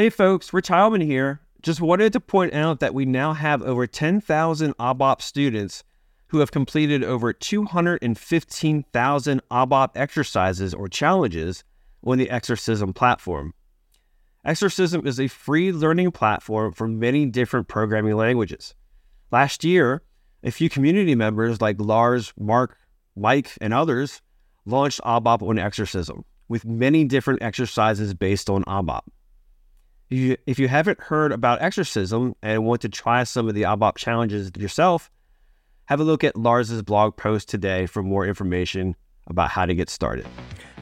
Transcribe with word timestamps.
Hey 0.00 0.08
folks, 0.08 0.54
Rich 0.54 0.68
Heilman 0.68 1.04
here. 1.04 1.42
Just 1.60 1.82
wanted 1.82 2.14
to 2.14 2.20
point 2.20 2.54
out 2.54 2.80
that 2.80 2.94
we 2.94 3.04
now 3.04 3.34
have 3.34 3.60
over 3.60 3.86
10,000 3.86 4.74
ABAP 4.78 5.20
students 5.20 5.84
who 6.28 6.38
have 6.38 6.50
completed 6.50 7.04
over 7.04 7.34
215,000 7.34 9.42
ABAP 9.50 9.90
exercises 9.94 10.72
or 10.72 10.88
challenges 10.88 11.64
on 12.02 12.16
the 12.16 12.30
Exercism 12.30 12.94
platform. 12.94 13.52
Exercism 14.42 15.06
is 15.06 15.20
a 15.20 15.28
free 15.28 15.70
learning 15.70 16.12
platform 16.12 16.72
for 16.72 16.88
many 16.88 17.26
different 17.26 17.68
programming 17.68 18.16
languages. 18.16 18.74
Last 19.30 19.64
year, 19.64 20.00
a 20.42 20.50
few 20.50 20.70
community 20.70 21.14
members 21.14 21.60
like 21.60 21.78
Lars, 21.78 22.32
Mark, 22.38 22.78
Mike, 23.14 23.52
and 23.60 23.74
others 23.74 24.22
launched 24.64 25.02
ABAP 25.02 25.46
on 25.46 25.58
Exercism 25.58 26.24
with 26.48 26.64
many 26.64 27.04
different 27.04 27.42
exercises 27.42 28.14
based 28.14 28.48
on 28.48 28.64
ABAP. 28.64 29.02
If 30.10 30.18
you, 30.18 30.36
if 30.44 30.58
you 30.58 30.66
haven't 30.66 31.00
heard 31.00 31.30
about 31.30 31.62
Exercism 31.62 32.34
and 32.42 32.64
want 32.64 32.80
to 32.80 32.88
try 32.88 33.22
some 33.22 33.48
of 33.48 33.54
the 33.54 33.62
ABAP 33.62 33.96
challenges 33.96 34.50
yourself, 34.58 35.08
have 35.84 36.00
a 36.00 36.04
look 36.04 36.24
at 36.24 36.34
Lars's 36.34 36.82
blog 36.82 37.16
post 37.16 37.48
today 37.48 37.86
for 37.86 38.02
more 38.02 38.26
information 38.26 38.96
about 39.28 39.50
how 39.50 39.66
to 39.66 39.74
get 39.74 39.88
started. 39.88 40.26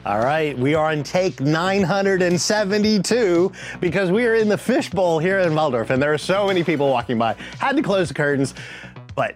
All 0.03 0.17
right, 0.17 0.57
we 0.57 0.73
are 0.73 0.89
on 0.89 1.03
take 1.03 1.41
972 1.41 3.51
because 3.79 4.11
we 4.11 4.25
are 4.25 4.33
in 4.33 4.49
the 4.49 4.57
fishbowl 4.57 5.19
here 5.19 5.37
in 5.37 5.53
Walldorf 5.53 5.91
and 5.91 6.01
there 6.01 6.11
are 6.11 6.17
so 6.17 6.47
many 6.47 6.63
people 6.63 6.89
walking 6.89 7.19
by. 7.19 7.35
Had 7.59 7.75
to 7.75 7.83
close 7.83 8.07
the 8.07 8.15
curtains, 8.15 8.55
but 9.13 9.35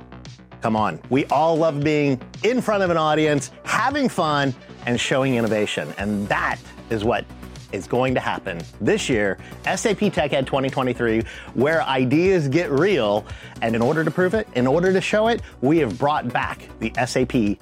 come 0.61 0.75
on. 0.75 0.99
We 1.11 1.25
all 1.25 1.55
love 1.55 1.83
being 1.83 2.19
in 2.41 2.61
front 2.61 2.81
of 2.81 2.89
an 2.89 2.97
audience, 2.97 3.52
having 3.63 4.09
fun, 4.09 4.55
and 4.88 4.99
showing 4.99 5.36
innovation. 5.36 5.94
And 5.99 6.27
that 6.30 6.58
is 6.89 7.03
what 7.03 7.25
is 7.73 7.88
going 7.88 8.13
to 8.13 8.19
happen 8.19 8.61
this 8.79 9.09
year, 9.09 9.38
SAP 9.66 9.97
TechEd 9.97 10.45
2023, 10.45 11.23
where 11.55 11.83
ideas 11.83 12.47
get 12.47 12.71
real. 12.71 13.25
And 13.61 13.75
in 13.75 13.81
order 13.81 14.03
to 14.03 14.11
prove 14.11 14.33
it, 14.33 14.47
in 14.55 14.67
order 14.67 14.93
to 14.93 15.02
show 15.02 15.27
it, 15.27 15.41
we 15.61 15.80
have 15.80 15.97
brought 15.97 16.31
back 16.31 16.69
the 16.80 16.93
SAP 17.05 17.57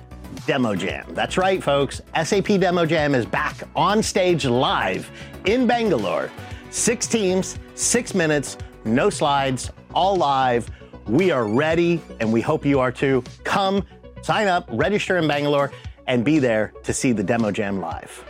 Demo 0.46 0.76
Jam. 0.76 1.06
That's 1.14 1.38
right, 1.38 1.64
folks. 1.64 2.02
SAP 2.24 2.60
Demo 2.60 2.86
Jam 2.86 3.16
is 3.16 3.26
back 3.26 3.56
on 3.76 4.04
stage 4.04 4.46
live 4.46 5.10
in 5.46 5.68
Bangalore. 5.68 6.30
Six 6.70 7.08
teams, 7.08 7.58
six 7.76 8.14
minutes, 8.14 8.58
no 8.86 9.10
slides, 9.10 9.72
all 9.94 10.16
live. 10.16 10.70
We 11.08 11.32
are 11.32 11.46
ready, 11.46 12.02
and 12.20 12.32
we 12.32 12.42
hope 12.42 12.66
you 12.66 12.80
are 12.80 12.92
too. 12.92 13.24
Come, 13.44 13.86
sign 14.22 14.48
up, 14.48 14.70
register 14.72 15.18
in 15.18 15.28
Bangalore, 15.28 15.72
and 16.08 16.24
be 16.24 16.40
there 16.40 16.74
to 16.84 16.94
see 16.94 17.12
the 17.12 17.24
Demo 17.24 17.52
Jam 17.52 17.80
live. 17.80 18.24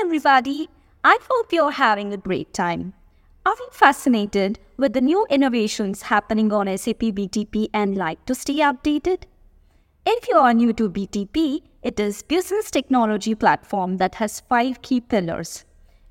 Everybody. 0.00 0.68
I 1.02 1.18
hope 1.30 1.52
you're 1.52 1.70
having 1.70 2.12
a 2.12 2.18
great 2.18 2.52
time. 2.52 2.92
Are 3.46 3.54
you 3.58 3.68
fascinated 3.70 4.58
with 4.76 4.92
the 4.92 5.00
new 5.00 5.26
innovations 5.30 6.02
happening 6.02 6.52
on 6.52 6.66
SAP 6.76 6.98
BTP 6.98 7.68
and 7.72 7.96
like 7.96 8.24
to 8.26 8.34
stay 8.34 8.56
updated? 8.56 9.22
If 10.04 10.28
you 10.28 10.36
are 10.36 10.52
new 10.52 10.72
to 10.74 10.90
BTP, 10.90 11.62
it 11.82 11.98
is 11.98 12.22
business 12.22 12.70
technology 12.70 13.34
platform 13.34 13.96
that 13.96 14.16
has 14.16 14.40
five 14.40 14.82
key 14.82 15.00
pillars: 15.00 15.64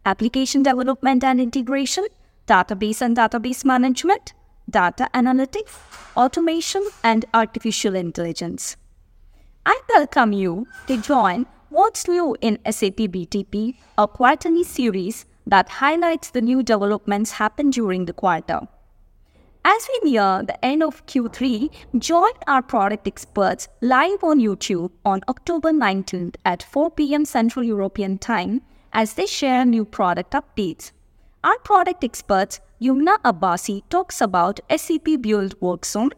application 0.05 0.63
development 0.63 1.23
and 1.23 1.39
integration, 1.39 2.07
database 2.47 3.01
and 3.01 3.15
database 3.15 3.63
management, 3.63 4.33
data 4.69 5.09
analytics, 5.13 5.77
automation, 6.17 6.87
and 7.03 7.25
artificial 7.33 7.95
intelligence. 7.95 8.77
I 9.65 9.79
welcome 9.89 10.33
you 10.33 10.67
to 10.87 10.97
join 11.01 11.45
What's 11.75 12.07
New 12.07 12.37
in 12.39 12.57
SAP 12.71 12.99
BTP, 13.13 13.75
a 13.97 14.07
quarterly 14.07 14.63
series 14.63 15.25
that 15.45 15.67
highlights 15.67 16.29
the 16.29 16.39
new 16.39 16.63
developments 16.63 17.31
happened 17.31 17.73
during 17.73 18.05
the 18.05 18.13
quarter. 18.13 18.61
As 19.65 19.89
we 19.91 20.11
near 20.11 20.41
the 20.41 20.55
end 20.63 20.81
of 20.81 21.05
Q3, 21.05 21.69
join 21.99 22.31
our 22.47 22.61
product 22.61 23.09
experts 23.09 23.67
live 23.81 24.23
on 24.23 24.39
YouTube 24.39 24.91
on 25.03 25.19
October 25.27 25.73
19th 25.73 26.35
at 26.45 26.63
4 26.63 26.91
p.m. 26.91 27.25
Central 27.25 27.65
European 27.65 28.19
Time 28.19 28.61
as 28.93 29.15
they 29.15 29.25
share 29.25 29.65
new 29.65 29.83
product 29.83 30.31
updates. 30.31 30.93
Our 31.43 31.59
product 31.59 32.05
experts, 32.05 32.61
Yumna 32.81 33.17
Abbasi, 33.25 33.81
talks 33.89 34.21
about 34.21 34.61
SAP 34.73 35.19
Build 35.19 35.59
Workzone. 35.59 36.13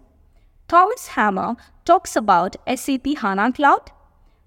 Thomas 0.67 1.07
Hammer 1.07 1.55
talks 1.83 2.15
about 2.15 2.57
SAP 2.75 3.07
HANA 3.17 3.53
Cloud. 3.53 3.91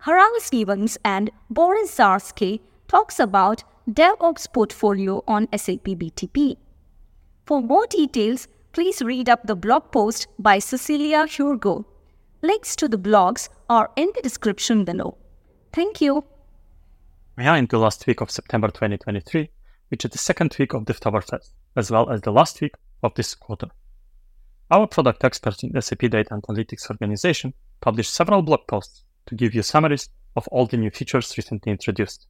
Harald 0.04 0.40
Stevens 0.40 0.96
and 1.04 1.30
Boris 1.50 1.94
Zarski 1.94 2.60
talks 2.88 3.20
about 3.20 3.64
DevOps 3.86 4.50
portfolio 4.50 5.22
on 5.28 5.46
SAP 5.54 5.84
BTP. 5.84 6.56
For 7.44 7.60
more 7.60 7.86
details, 7.86 8.48
please 8.72 9.02
read 9.02 9.28
up 9.28 9.46
the 9.46 9.54
blog 9.54 9.92
post 9.92 10.26
by 10.38 10.58
Cecilia 10.58 11.26
Hurgo. 11.26 11.84
Links 12.40 12.76
to 12.76 12.88
the 12.88 12.96
blogs 12.96 13.50
are 13.68 13.90
in 13.94 14.10
the 14.14 14.22
description 14.22 14.86
below. 14.86 15.18
Thank 15.74 16.00
you. 16.00 16.24
We 17.36 17.44
are 17.44 17.58
in 17.58 17.66
the 17.66 17.78
last 17.78 18.06
week 18.06 18.22
of 18.22 18.30
September 18.30 18.68
2023, 18.68 19.50
which 19.88 20.06
is 20.06 20.12
the 20.12 20.18
second 20.18 20.56
week 20.58 20.72
of 20.72 20.86
Devtoberfest, 20.86 21.50
as 21.76 21.90
well 21.90 22.08
as 22.08 22.22
the 22.22 22.32
last 22.32 22.58
week 22.62 22.74
of 23.02 23.12
this 23.16 23.34
quarter. 23.34 23.68
Our 24.70 24.86
product 24.86 25.24
experts 25.24 25.62
in 25.62 25.78
SAP 25.78 25.98
Data 25.98 26.30
Analytics 26.30 26.88
organization 26.90 27.52
published 27.82 28.14
several 28.14 28.40
blog 28.40 28.66
posts 28.66 29.04
to 29.30 29.36
give 29.36 29.54
you 29.54 29.62
summaries 29.62 30.10
of 30.36 30.46
all 30.48 30.66
the 30.66 30.76
new 30.76 30.90
features 30.90 31.36
recently 31.38 31.72
introduced. 31.72 32.26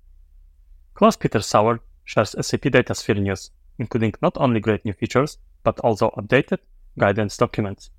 Klaus-Peter 0.94 1.40
Sauer 1.40 1.80
shares 2.04 2.36
SAP 2.38 2.62
DataSphere 2.62 3.20
news, 3.20 3.50
including 3.78 4.12
not 4.20 4.36
only 4.36 4.60
great 4.60 4.84
new 4.84 4.92
features, 4.92 5.38
but 5.64 5.80
also 5.80 6.10
updated 6.10 6.58
guidance 6.98 7.36
documents. 7.38 7.90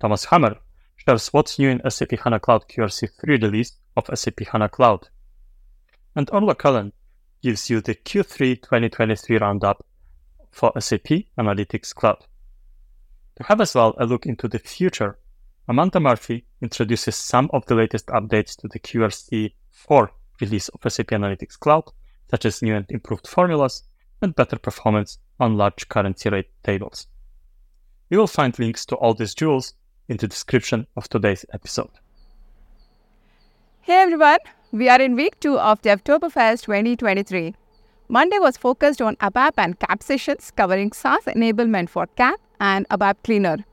Thomas 0.00 0.24
Hammer 0.24 0.56
shares 0.96 1.28
what's 1.28 1.60
new 1.60 1.70
in 1.70 1.90
SAP 1.90 2.10
HANA 2.24 2.40
Cloud 2.40 2.64
QRC 2.68 3.08
3 3.20 3.36
release 3.36 3.76
of 3.96 4.10
SAP 4.12 4.40
HANA 4.50 4.68
Cloud. 4.68 5.08
And 6.16 6.28
Orla 6.30 6.56
Cullen 6.56 6.92
gives 7.40 7.70
you 7.70 7.80
the 7.80 7.94
Q3 7.94 8.62
2023 8.62 9.38
roundup 9.38 9.86
for 10.50 10.72
SAP 10.80 11.26
Analytics 11.38 11.94
Cloud. 11.94 12.26
To 13.36 13.44
have 13.44 13.60
as 13.60 13.76
well 13.76 13.94
a 13.98 14.06
look 14.06 14.26
into 14.26 14.48
the 14.48 14.58
future, 14.58 15.18
Amanda 15.68 16.00
Murphy 16.00 16.44
introduces 16.60 17.14
some 17.14 17.48
of 17.52 17.64
the 17.66 17.76
latest 17.76 18.08
updates 18.08 18.56
to 18.56 18.66
the 18.66 18.80
QRC 18.80 19.52
4 19.70 20.10
release 20.40 20.68
of 20.68 20.92
SAP 20.92 21.06
Analytics 21.06 21.56
Cloud, 21.56 21.84
such 22.28 22.44
as 22.46 22.62
new 22.62 22.74
and 22.74 22.84
improved 22.90 23.28
formulas 23.28 23.84
and 24.20 24.34
better 24.34 24.58
performance 24.58 25.18
on 25.38 25.56
large 25.56 25.88
currency 25.88 26.30
rate 26.30 26.50
tables. 26.64 27.06
You 28.10 28.18
will 28.18 28.26
find 28.26 28.58
links 28.58 28.84
to 28.86 28.96
all 28.96 29.14
these 29.14 29.36
jewels 29.36 29.74
in 30.08 30.16
the 30.16 30.26
description 30.26 30.88
of 30.96 31.08
today's 31.08 31.46
episode. 31.54 31.90
Hey 33.82 34.02
everyone, 34.02 34.38
we 34.72 34.88
are 34.88 35.00
in 35.00 35.14
week 35.14 35.38
2 35.38 35.60
of 35.60 35.80
Devtoberfest 35.82 36.64
2023. 36.64 37.54
Monday 38.08 38.38
was 38.40 38.56
focused 38.56 39.00
on 39.00 39.14
ABAP 39.16 39.52
and 39.58 39.78
CAP 39.78 40.02
sessions 40.02 40.50
covering 40.56 40.90
SaaS 40.90 41.24
enablement 41.26 41.88
for 41.88 42.08
CAP 42.08 42.40
and 42.58 42.88
ABAP 42.88 43.14
Cleaner. 43.22 43.64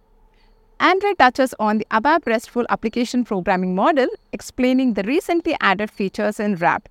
Andre 0.81 1.13
touches 1.13 1.53
on 1.59 1.79
the 1.79 1.87
ABAP 1.91 2.25
RESTful 2.25 2.65
application 2.69 3.25
programming 3.25 3.75
model, 3.75 4.07
explaining 4.31 4.93
the 4.93 5.03
recently 5.03 5.57
added 5.59 5.91
features 5.91 6.39
in 6.39 6.55
RAP. 6.55 6.87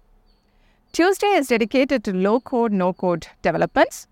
Tuesday 0.92 1.28
is 1.28 1.48
dedicated 1.48 2.04
to 2.04 2.12
low 2.12 2.38
code, 2.40 2.70
no 2.70 2.92
code 2.92 3.28
developments. 3.40 4.06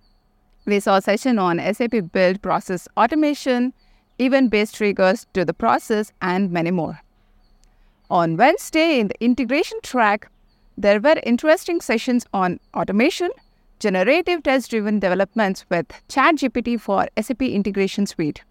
We 0.65 0.81
saw 0.81 0.97
a 0.97 1.03
session 1.03 1.39
on 1.39 1.59
SAP 1.75 2.11
Build 2.11 2.41
process 2.41 2.89
automation, 2.97 3.75
event 4.19 4.51
based 4.51 4.77
triggers 4.77 5.27
to 5.35 5.45
the 5.45 5.53
process, 5.53 6.11
and 6.23 6.51
many 6.51 6.71
more. 6.71 7.01
On 8.09 8.39
Wednesday, 8.39 8.99
in 8.99 9.09
the 9.09 9.23
integration 9.23 9.79
track, 9.83 10.31
there 10.79 11.01
were 11.01 11.21
interesting 11.23 11.83
sessions 11.83 12.25
on 12.33 12.61
automation, 12.75 13.29
generative 13.79 14.43
test 14.43 14.71
driven 14.71 15.01
developments 15.01 15.67
with 15.69 15.89
ChatGPT 16.09 16.81
for 16.81 17.09
SAP 17.21 17.43
Integration 17.43 18.07
Suite. 18.07 18.43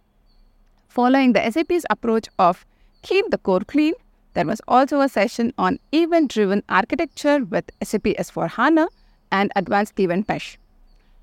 Following 0.96 1.34
the 1.34 1.52
SAP's 1.52 1.86
approach 1.90 2.30
of 2.40 2.66
keep 3.02 3.30
the 3.30 3.38
core 3.38 3.60
clean, 3.60 3.96
there 4.34 4.46
was 4.46 4.62
also 4.66 5.02
a 5.02 5.10
session 5.10 5.52
on 5.58 5.78
event 5.92 6.32
driven 6.32 6.64
architecture 6.70 7.44
with 7.44 7.70
SAP 7.84 8.04
S4 8.04 8.52
HANA 8.52 8.88
and 9.30 9.52
advanced 9.58 10.00
event 10.00 10.30
mesh. 10.30 10.58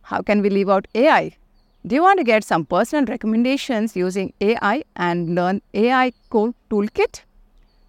How 0.02 0.20
can 0.20 0.42
we 0.42 0.50
leave 0.50 0.68
out 0.68 0.88
AI? 0.94 1.36
Do 1.86 1.94
you 1.94 2.02
want 2.02 2.18
to 2.18 2.24
get 2.24 2.44
some 2.44 2.66
personal 2.66 3.06
recommendations 3.06 3.96
using 3.96 4.34
AI 4.42 4.84
and 4.94 5.34
learn 5.34 5.62
AI 5.72 6.12
code 6.28 6.54
toolkit? 6.68 7.22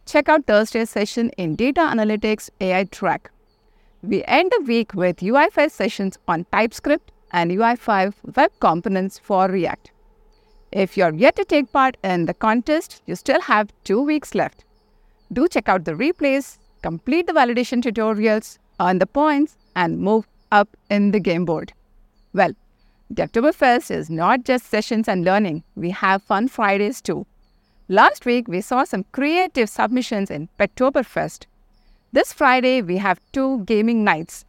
Check 0.05 0.29
out 0.29 0.45
Thursday's 0.45 0.89
session 0.89 1.31
in 1.31 1.57
Data 1.57 1.81
Analytics 1.81 2.49
AI 2.61 2.85
Track. 2.85 3.29
We 4.01 4.23
end 4.23 4.53
the 4.55 4.63
week 4.63 4.93
with 4.93 5.17
UI5 5.17 5.69
sessions 5.69 6.17
on 6.29 6.45
TypeScript 6.45 7.11
and 7.31 7.51
UI5 7.51 8.13
web 8.37 8.51
components 8.61 9.19
for 9.19 9.49
React. 9.49 9.92
If 10.75 10.97
you're 10.97 11.13
yet 11.13 11.35
to 11.35 11.45
take 11.45 11.71
part 11.71 11.97
in 12.03 12.25
the 12.25 12.33
contest, 12.33 13.03
you 13.05 13.15
still 13.15 13.39
have 13.41 13.71
two 13.83 14.01
weeks 14.01 14.33
left. 14.33 14.65
Do 15.31 15.47
check 15.47 15.69
out 15.69 15.85
the 15.85 15.91
replays, 15.91 16.57
complete 16.81 17.27
the 17.27 17.33
validation 17.33 17.83
tutorials, 17.83 18.57
earn 18.79 18.97
the 18.97 19.05
points, 19.05 19.55
and 19.75 19.99
move 19.99 20.27
up 20.51 20.75
in 20.89 21.11
the 21.11 21.19
game 21.19 21.45
board. 21.45 21.73
Well, 22.33 22.53
Devtoberfest 23.13 23.91
is 23.91 24.09
not 24.09 24.45
just 24.45 24.65
sessions 24.65 25.07
and 25.07 25.23
learning, 25.23 25.63
we 25.75 25.91
have 25.91 26.23
fun 26.23 26.47
Fridays 26.47 27.01
too. 27.01 27.27
Last 27.87 28.25
week, 28.25 28.47
we 28.47 28.59
saw 28.59 28.83
some 28.83 29.05
creative 29.11 29.69
submissions 29.69 30.31
in 30.31 30.49
Pettoberfest. 30.59 31.45
This 32.13 32.33
Friday, 32.33 32.81
we 32.81 32.97
have 32.97 33.19
two 33.31 33.63
gaming 33.65 34.03
nights. 34.03 34.43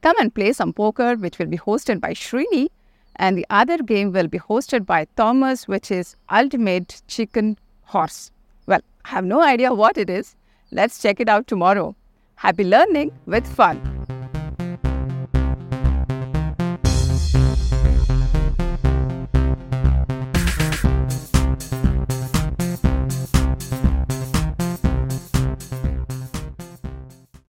Come 0.00 0.18
and 0.18 0.34
play 0.34 0.54
some 0.54 0.72
poker, 0.72 1.14
which 1.14 1.38
will 1.38 1.46
be 1.46 1.58
hosted 1.58 2.00
by 2.00 2.14
Srini, 2.14 2.68
and 3.16 3.36
the 3.36 3.46
other 3.50 3.78
game 3.78 4.12
will 4.12 4.28
be 4.28 4.38
hosted 4.38 4.86
by 4.86 5.06
Thomas, 5.16 5.66
which 5.68 5.90
is 5.90 6.16
Ultimate 6.30 7.02
Chicken 7.08 7.58
Horse. 7.82 8.30
Well, 8.66 8.80
I 9.04 9.08
have 9.10 9.24
no 9.24 9.42
idea 9.42 9.72
what 9.74 9.98
it 9.98 10.10
is. 10.10 10.34
Let's 10.70 11.00
check 11.00 11.20
it 11.20 11.28
out 11.28 11.46
tomorrow. 11.46 11.94
Happy 12.36 12.64
learning 12.64 13.12
with 13.26 13.46
fun. 13.46 13.80